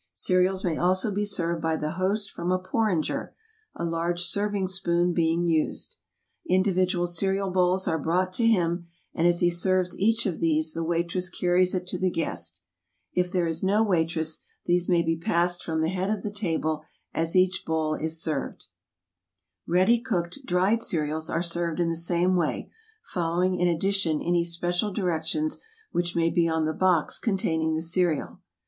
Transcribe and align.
Cereals 0.15 0.63
may 0.63 0.77
also 0.79 1.11
be 1.11 1.25
served 1.27 1.61
by 1.61 1.75
the 1.75 1.91
host 1.91 2.31
from 2.31 2.51
a 2.51 2.57
porringer, 2.57 3.35
a 3.75 3.85
large 3.85 4.23
serving 4.25 4.65
spoon 4.65 5.13
being 5.13 5.45
used. 5.45 5.97
Individual 6.49 7.05
cereal 7.05 7.51
bowls 7.51 7.87
are 7.87 7.99
brought 7.99 8.33
to 8.33 8.47
him, 8.47 8.87
and 9.13 9.27
as 9.27 9.41
he 9.41 9.51
serves 9.51 9.95
each 9.99 10.25
of 10.25 10.39
these 10.39 10.73
the 10.73 10.83
waitress 10.83 11.29
car 11.29 11.51
ries 11.53 11.75
it 11.75 11.85
to 11.85 11.99
the 11.99 12.09
guest. 12.09 12.61
If 13.13 13.31
there 13.31 13.45
is 13.45 13.61
no 13.61 13.83
waitress, 13.83 14.41
these 14.65 14.89
may 14.89 15.03
be 15.03 15.17
passed 15.17 15.59
Greek 15.59 15.65
motif 15.67 15.67
from 15.67 15.81
the 15.81 15.89
head 15.93 16.09
of 16.09 16.23
the 16.23 16.31
table 16.31 16.81
as 17.13 17.35
in 17.35 17.41
design 17.43 17.51
eacn 17.61 17.65
bowl 17.65 17.93
is 17.93 18.19
served. 18.23 18.69
Ready 19.67 19.99
cooked, 19.99 20.39
dried 20.47 20.81
cereals 20.81 21.29
are 21.29 21.43
served 21.43 21.79
in 21.79 21.89
the 21.89 21.95
same 21.95 22.35
way, 22.35 22.71
following 23.03 23.53
in 23.59 23.67
addition 23.67 24.19
any 24.19 24.45
special 24.45 24.91
directions 24.91 25.61
which 25.91 26.15
may 26.15 26.31
be 26.31 26.49
on 26.49 26.65
the 26.65 26.73
box 26.73 27.19
containing 27.19 27.75
the 27.75 27.83
cereal. 27.83 28.39